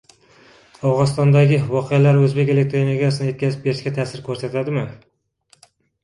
[0.91, 4.87] Afg‘onistondagi voqealar o‘zbek elektr energiyasini yetkazib berishga ta’sir ko‘rsatdimi?